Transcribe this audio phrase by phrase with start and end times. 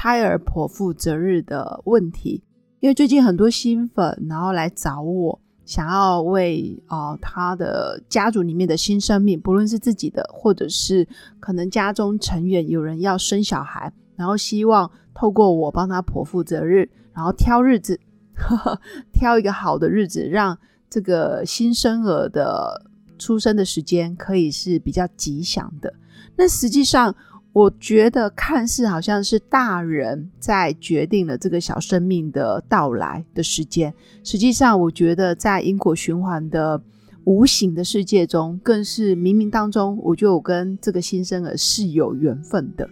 [0.00, 2.44] 胎儿剖腹择日的问题，
[2.78, 11.04] 因为最近很多新粉然后来找我，想要为啊他的家族里面的新生命，不论是自己的或者是
[11.40, 17.98] 可能家中成员有人要生小孩，然后希望透过我帮他剖腹择日，然后挑日子，
[19.12, 20.56] 挑一个好的日子让。
[20.90, 22.86] 这个新生儿的
[23.18, 25.92] 出生的时间可以是比较吉祥的。
[26.34, 27.14] 那实际上，
[27.52, 33.92] 我觉得看似好像是大人在决定了这个小生命的到来的时间。
[34.22, 36.80] 实际上，我觉得在因果循环的
[37.24, 42.88] 无形的世界中，更是冥冥当中，我就跟这个新生儿是有缘分的。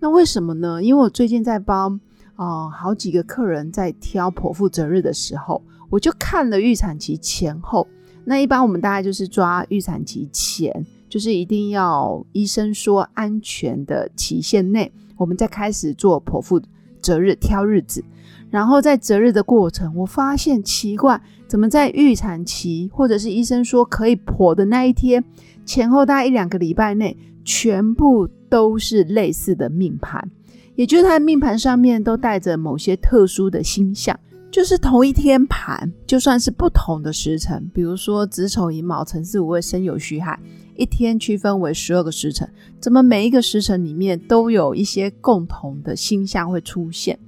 [0.00, 0.82] 那为什么呢？
[0.82, 2.00] 因为我最近在帮
[2.34, 5.62] 啊好几个客人在挑剖腹择日的时候。
[5.90, 7.88] 我就看了预产期前后，
[8.26, 16.60] 那一般我们大概就是抓预产期前，就是一定要医生说安全的期限内，我们再开始做剖腹
[17.00, 18.04] 择日挑日子。
[18.50, 25.22] 然后在择日的过程，我发现奇怪，怎么在预产期或者是医生说可以剖的那一天
[25.66, 30.30] 前后大概一两个礼拜内，全部都是类似的命盘，
[30.76, 34.18] 也就是他的命盘上面都带着某些特殊的星象。
[34.50, 40.40] 就是同一天盘，就算是不同的时辰，比如说子丑寅卯辰巳午未申酉戌亥，
[40.78, 42.48] 一天区分为十二个时辰，
[42.80, 47.18] 怎么每一个时辰里面都有一些共同的星象会出现？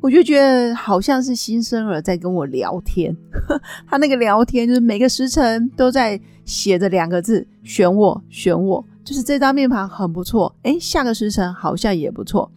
[0.00, 3.16] 我就觉得好像是新生儿在跟我聊天，
[3.88, 8.84] 他那个聊天就是每个时辰都在写着两个字：选我，选我。
[9.02, 12.50] 就是这张面盘很不错，诶，下个时辰好像也不错。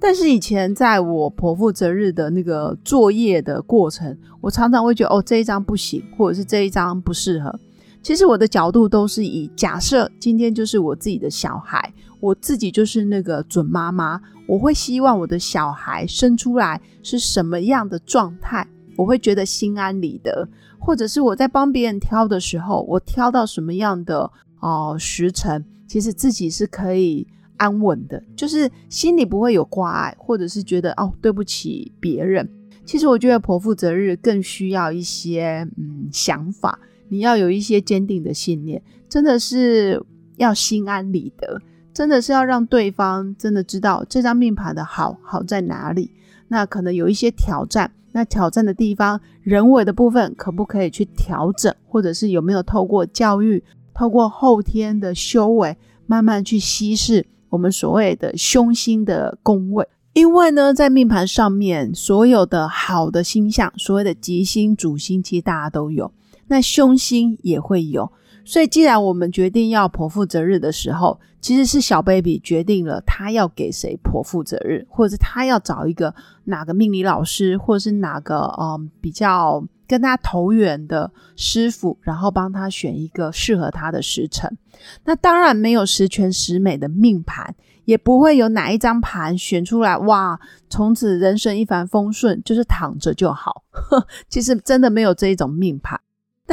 [0.00, 7.56] 但是以前在我剖腹择日的那个作业的过程，我常常会觉得哦这一张不行，或者是这一张不适合。
[8.02, 20.48] 其实我的角度都是以假设今天就是我自己的小孩，我自己就是那个准妈妈，我会希望我的小孩生出来是什么样的状态，我会觉得心安理得。
[20.78, 24.30] 或者是我在帮别人挑的时候，我挑到什么样的
[24.60, 27.26] 哦时辰，其实自己是可以。
[27.58, 32.48] 安稳的，就是心里不会有挂碍，或者是觉得哦对不起别人。
[32.84, 36.76] 其实我觉得剖腹择日更需要一些嗯想法，
[37.12, 40.02] 你要有一些坚定的信念，真的是
[40.36, 41.60] 要心安理得，
[41.92, 46.10] 真的是要让对方真的知道这张命盘的好好在哪里。
[46.48, 53.62] 那可能有一些挑战，那挑战的地方人为的部分可不可以去调整，或者是有没有透过教育，
[53.92, 57.26] 透过后天的修为，慢慢去稀释。
[57.50, 66.10] 我们所谓的凶星的宫位，因为呢，在命盘上面所有的好的星象，所谓的吉星、主星，其实大家都有，
[66.52, 68.12] 那凶星也会有。
[68.44, 76.14] 所以，既然我们决定要剖腹择日的时候，其实是小 baby 决定了他要给谁剖腹择日，或者是他要找一个
[76.44, 79.64] 哪个命理老师，或者是哪个嗯比较。
[79.84, 84.56] 跟他投缘的师傅，然后帮他选一个适合他的时辰。
[85.04, 90.40] 那当然没有十全十美的命盘，也不会有哪一张盘选出来，哇，
[90.70, 93.64] 从此人生一帆风顺，就是躺着就好。
[93.70, 96.00] 呵 其实真的没有这一种命盘，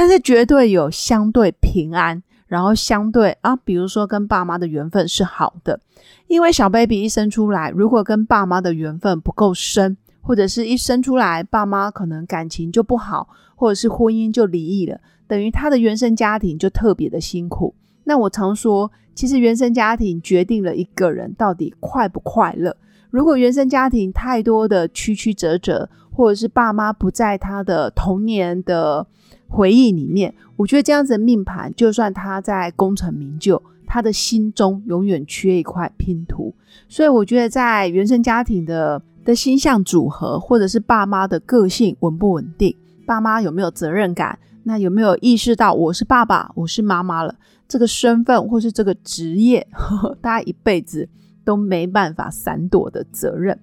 [0.00, 5.78] 但是绝对有相对平安，然后相对啊，比如说跟爸妈的缘分是好的。
[6.26, 9.98] 因为小 baby 一生出来，如果跟爸妈的缘分不够深。
[10.22, 17.74] 或者是一生出来，爸妈可能感情就不好，或者是婚姻就离异了，等于他的原生家庭就特别的辛苦。
[18.04, 22.74] 那我常说，其实原生家庭决定了一个人到底快不快乐。
[23.10, 29.06] 如果原生家庭太多的曲曲折折，或者是爸妈不在他的童年的
[29.50, 36.54] 回忆里面，我觉得这样子的命盘，就算他在功成名就，他的心中永远缺一块拼图。
[36.88, 39.02] 所以我觉得在原生家庭的。
[39.22, 42.74] 的星象组合，或者是爸妈的个性稳不稳定，
[43.04, 47.36] 爸妈有没有责任感，那有没有意识到我是爸爸，我是妈妈了，
[47.68, 49.68] 这个身份或是这个职业，
[50.22, 51.06] 大家一辈子
[51.44, 53.60] 都没办法闪躲的责任。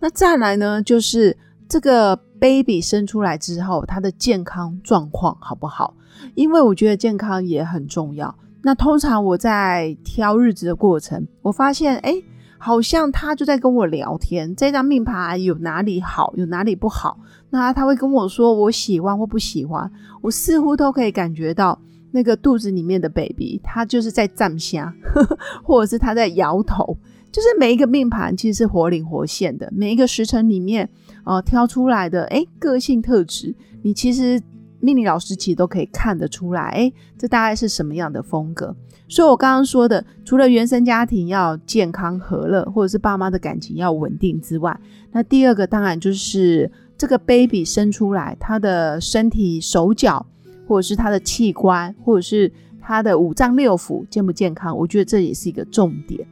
[0.00, 5.94] 那再来呢，就是这个 baby 生出来之后，他的健康状况好不好？
[6.34, 8.34] 因为我觉得健康也很重要。
[8.62, 12.22] 那通常我在挑日子的过程，我发现，哎。
[12.58, 19.88] 好像他就在跟我聊天，这张命盘有哪里好，有哪里不好，那他会跟我说我喜欢或不喜欢，
[20.22, 21.78] 我似乎都可以感觉到
[22.12, 24.92] 那个肚子里面的 baby，他就是在站下，
[25.62, 26.96] 或者是他在摇头，
[27.36, 30.88] 就是每一个命盘其实是活灵活现的，每一个时辰里面
[31.26, 34.40] 呃挑出来的哎个性特质，你其实
[34.80, 38.74] 命理老师其实都可以看得出来，哎，这大概是什么样的风格。
[39.06, 44.80] 所以，我刚刚说的，除了原生家庭要健康和乐，或者是爸妈的感情要稳定之外，
[45.12, 50.24] 那第二个当然就是这个 baby 生出来，他的身体、手脚，
[50.66, 52.50] 或者是他的器官，或者是
[52.80, 56.26] 他的五脏六腑健不健康，我觉得这也是一个重点。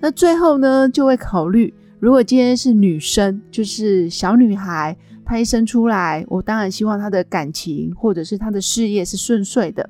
[0.00, 9.88] 那最后呢，就会考虑，如果今天是女生，就是小女孩，她一生出来，我当然希望她的感情或者是她的事业是顺遂的。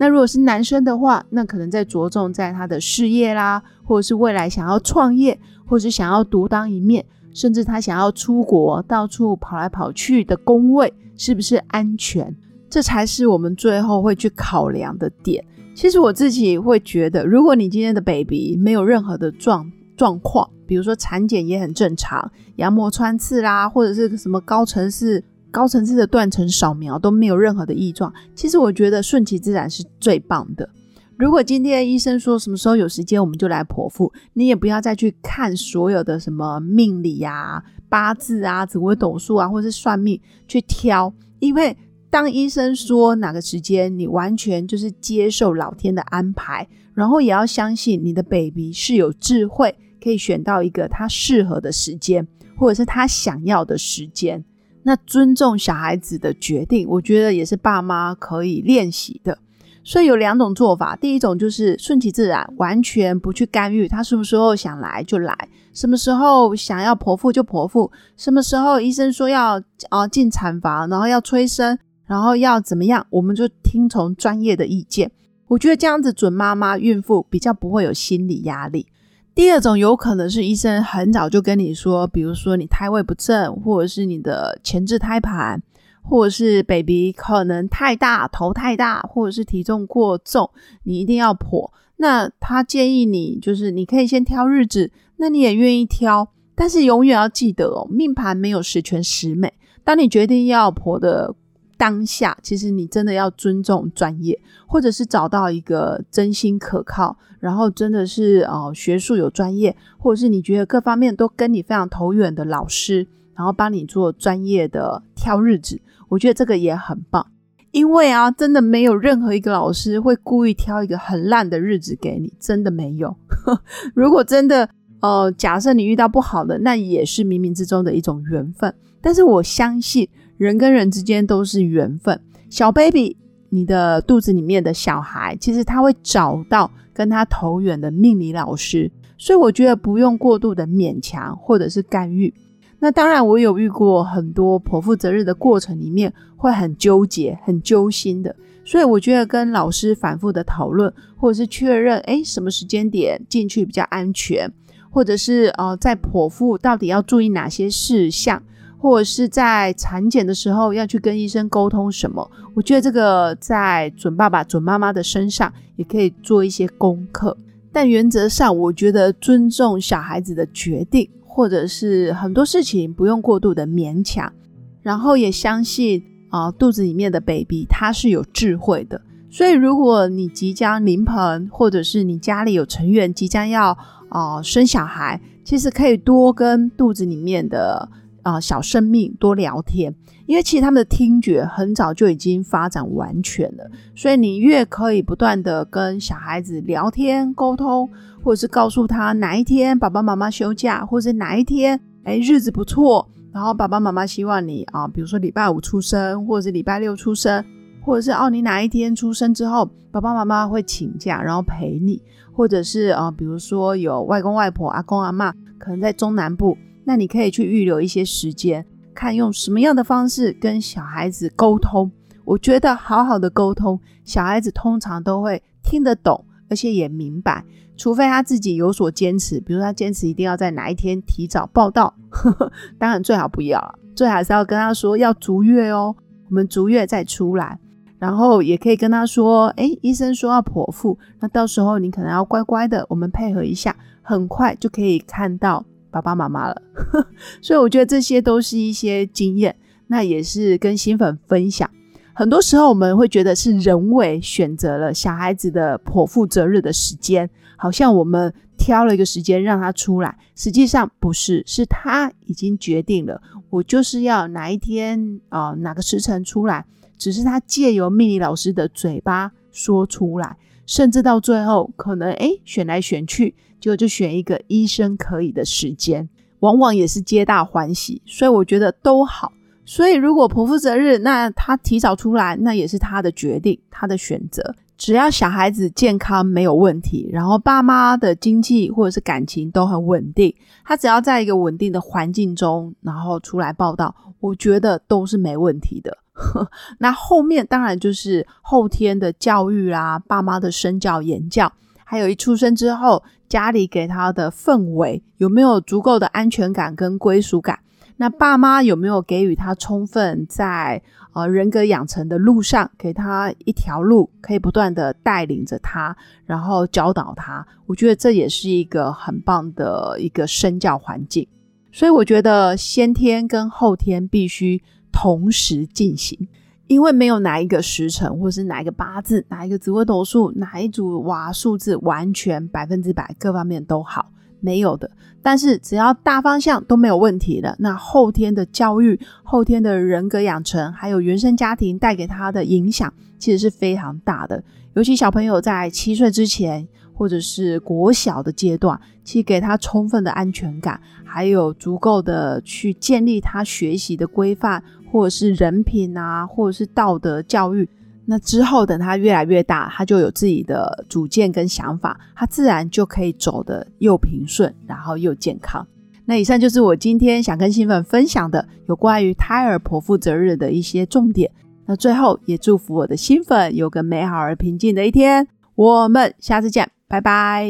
[0.00, 12.32] 那如果是男生的话，那可能在着重在他的事业啦，或者是未来想要创业，或者是想要独当一面，甚至他想要出国到处跑来跑去的工位是不是安全？
[12.70, 15.44] 这才是我们最后会去考量的点。
[15.78, 25.22] 其实我自己会觉得，如果你今天的 baby 没有任何的状状况，比如说产检也很正常，羊膜穿刺啦，或者是什么高层次。
[25.52, 30.68] 高层次的断层扫描都没有任何的异状，其实我觉得顺其自然是最棒的。
[31.16, 41.74] 如果今天医生说什么时候有时间我们就来剖腹，你也不要再去看所有的什么命理呀、八字啊、紫微斗数啊，或是算命去挑，因为
[42.10, 52.26] 当医生说哪个时间，你完全就是接受老天的安排，然后也要相信你的 baby 是有智慧，可以选到一个他适合的时间，
[52.56, 54.42] 或者是他想要的时间。
[54.82, 59.38] 那尊重小孩子的决定，我觉得也是爸妈可以练习的。
[59.84, 65.34] 所以有两种做法，第一种就是顺其自然，完全不去干预他什么时候想来就来，
[65.72, 71.78] 什么时候想要剖腹就剖腹，什么时候医生说要啊进产房，然后要催生，
[72.08, 75.12] 然后要怎么样，我们就听从专业的意见。
[75.46, 78.86] 我觉得这样子准妈妈、孕妇比较不会有心理压力。
[79.34, 85.62] 第二种有可能是医生很早就跟你说，比如说你胎位不正，或者是你的前置胎盘，
[86.02, 90.50] 或者是 baby 可能太大，头太大，或者是体重过重，
[90.84, 91.70] 你一定要剖。
[91.96, 99.52] 那他建议你就是你可以先挑日子，那你也愿意挑，但是永远要记得哦，命盘没有十全十美。
[99.84, 101.34] 当你决定要剖的。
[101.78, 115.80] 当下，其实你真的要尊重专业，或者是找到一个真心可靠，然后真的是呃学术有专业，或者是你觉得各方面都跟你非常投缘的老师，然后帮你做专业的挑日子。
[116.08, 117.24] 我觉得这个也很棒，
[117.70, 123.16] 因为啊，真的没有任何一个老师会故意挑一个很烂的日子给你，真的没有。
[123.94, 124.68] 如果真的
[125.00, 128.74] 呃，假设你遇到不好的，那也是冥冥之中的一种缘分。
[129.00, 130.08] 但是我相信。
[130.38, 132.18] 人跟人之间都是缘分。
[132.48, 133.14] 小 baby，
[133.50, 142.32] 你的肚子里面的小孩，其实他会找到跟他投缘的命理老师，所以我觉得不用过度的勉强或者是干预。
[142.78, 154.48] 那当然，我有遇过很多剖腹择日的过程里面会很纠结、很揪心的，所以我觉得跟老师反复的讨论，或者是确认，哎，什么时间点进去比较安全，
[154.90, 158.40] 或者是呃，在剖腹到底要注意哪些事项。
[158.80, 162.30] 或者是在产检的时候要去跟医生沟通什么？
[162.54, 167.36] 我觉得这个在准爸爸、准妈妈的身上也可以做一些功课。
[167.72, 174.32] 但原则上，我觉得尊重小孩子的决定，或者是很多事情不用过度的勉强。
[174.80, 179.00] 然后也相信啊，肚子里面的 baby 他是有智慧的。
[179.28, 183.76] 所以，如果你即将临盆，或者是你家里有成员即将要
[184.08, 187.88] 啊生小孩，其实可以多跟肚子里面的。
[188.28, 189.94] 啊，小生命多聊天，
[190.26, 197.88] 因为其实他们的听觉很早就已经发展完全了，所以你越可以不断的跟小孩子聊天沟通，
[198.22, 207.42] 或者是告诉他哪一天爸爸妈妈休假，或者是哪一天哎日子不错，然后爸爸妈妈希望你啊，比如说礼拜五出生，或者是礼拜六出生，
[207.82, 216.58] 或者是哦你哪一天出生之后，爸爸妈妈会请假然后陪你，或者是啊比如说有外公外婆、阿公阿妈可能在中南部。
[216.88, 218.64] 那你可以去预留一些时间，
[218.94, 221.92] 看用什么样的方式跟小孩子沟通。
[222.24, 227.44] 我觉得好好的沟通，小孩子通常都会听得懂，而且也明白。
[227.76, 231.94] 除非他自己有所坚持，比如他坚持一定要在哪一天提早报到，
[232.80, 235.94] 当然最好不要了，最好是要跟他说要逐月哦，
[236.30, 237.58] 我们逐月再出来。
[237.98, 243.76] 然后也可以跟他说，哎，医生说要剖腹，那到时候你可能要乖乖的，我们配合一下。
[244.00, 246.62] 很快就可以看到爸爸妈妈了。
[247.42, 249.54] 所以我觉得这些都是一些经验，
[249.86, 251.68] 那也是跟新粉分享。
[252.14, 266.66] 很多时候我们会觉得是人为选择了小孩子的剖腹择日的时间，好像我们挑了一个时间让他出来，实际上不是，是他已经决定了，我就是要哪一天啊哪个时辰出来，
[266.98, 270.36] 只是他借由命理老师的嘴巴说出来，
[270.68, 276.06] 甚至到最后可能诶选来选去，结果就选一个医生可以的时间，
[276.40, 279.32] 往往也是皆大欢喜，所以我觉得都好。
[279.64, 284.54] 所以，如果剖腹择日，那他提早出来，那也是他的决定，他的选择。
[284.76, 290.34] 只要小孩子健康没有问题，然后爸妈的经济或者是感情都很稳定，
[290.64, 295.96] 他只要在一个稳定的环境中，然后出来报道，我觉得都是没问题的。
[296.78, 301.52] 那后面当然就是后天的教育啦，爸妈的身教言教，
[301.84, 307.58] 还有一出生之后家里给他的氛围有没有足够的安全感跟归属感。
[308.00, 310.80] 那爸妈有没有给予他充分在
[311.14, 317.44] 呃人格养成的路上，给他一条路，可以不断的带领着他，然后教导他？
[317.66, 321.26] 我觉得这也是一个很棒的一个身教环境。
[321.72, 324.62] 所以我觉得先天跟后天必须
[325.00, 326.18] 同时进行，
[326.66, 334.10] 因为没有哪一个时辰，或是哪一个八字，哪一个紫微斗数，哪一组哇数字完全百分之百各方面都好。
[334.40, 334.90] 没有的，
[335.22, 344.42] 但是只要大方向都没有问题的，那后天的教育、后天的人格养成，还有原生家庭带给他的影响，其实是非常大的。
[344.74, 357.68] 尤其小朋友在七岁之前，或者是国小的阶段，去给他充分的安全感，还有足够的去建立他学习的规范，或者是人品啊，或者是道德教育。
[358.04, 365.66] 那之后，等他越来越大，他就有自己的主见跟想法，他自然就可以走得又平顺，然后又健康。
[366.06, 371.30] 那以上就是我今天想跟新粉分享的有关于胎儿剖腹责任的一些重点。
[371.66, 375.28] 那最后也祝福我的新粉有个美好而平静的一天。
[375.54, 377.46] 我们下次见，拜拜。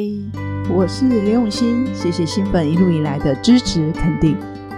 [0.74, 4.57] 我是刘永新，谢谢新粉一路以来的支持肯定。